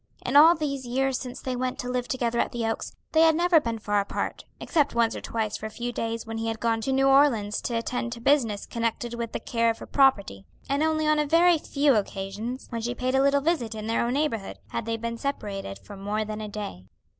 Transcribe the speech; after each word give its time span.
In 0.25 0.35
all 0.35 0.55
these 0.55 0.87
years 0.87 1.19
since 1.19 1.41
they 1.41 1.55
went 1.55 1.77
to 1.77 1.87
live 1.87 2.07
together 2.07 2.39
at 2.39 2.51
the 2.51 2.65
Oaks, 2.65 2.91
they 3.11 3.21
had 3.21 3.35
never 3.35 3.59
been 3.59 3.77
far 3.77 3.99
apart 3.99 4.45
except 4.59 4.95
once 4.95 5.15
or 5.15 5.21
twice 5.21 5.57
for 5.57 5.67
a 5.67 5.69
few 5.69 5.91
days 5.91 6.25
when 6.25 6.39
he 6.39 6.47
had 6.47 6.59
gone 6.59 6.81
to 6.81 6.91
New 6.91 7.07
Orleans 7.07 7.61
to 7.61 7.77
attend 7.77 8.11
to 8.13 8.19
business 8.19 8.65
connected 8.65 9.13
with 9.13 9.31
the 9.31 9.39
care 9.39 9.69
of 9.69 9.77
her 9.77 9.85
property; 9.85 10.43
and 10.67 10.81
only 10.81 11.05
on 11.05 11.19
a 11.19 11.27
very 11.27 11.59
few 11.59 11.93
occasions, 11.93 12.65
when 12.71 12.81
she 12.81 12.95
paid 12.95 13.13
a 13.13 13.21
little 13.21 13.41
visit 13.41 13.75
in 13.75 13.85
their 13.85 14.03
own 14.03 14.13
neighborhood, 14.13 14.57
had 14.69 14.85
they 14.87 14.97
been 14.97 15.19
separated 15.19 15.77
for 15.77 15.95
more 15.95 16.25
than 16.25 16.41
a 16.41 16.49
day. 16.49 16.87